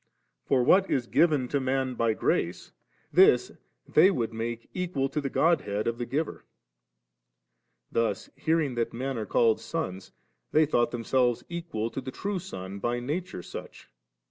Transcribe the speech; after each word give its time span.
For 0.47 0.63
what 0.63 0.89
is 0.89 1.05
given 1.05 1.47
to 1.49 1.59
man 1.59 1.93
by 1.93 2.13
grace, 2.13 2.71
this 3.13 3.51
they 3.87 4.09
would 4.09 4.33
make 4.33 4.67
equal 4.73 5.09
to 5.09 5.21
the 5.21 5.29
God 5.29 5.61
head 5.61 5.85
of 5.87 5.99
the 5.99 6.07
Giver. 6.07 6.43
Thus 7.91 8.31
hearing 8.35 8.73
that 8.73 8.93
men 8.95 9.15
are 9.15 9.27
called 9.27 9.59
sons, 9.61 10.11
they 10.53 10.65
thought 10.65 10.89
themselves 10.89 11.43
equal 11.49 11.91
to 11.91 12.01
the 12.01 12.09
True 12.09 12.39
Son 12.39 12.79
by 12.79 12.99
nature 12.99 13.43
such 13.43 13.89
i. 13.89 13.91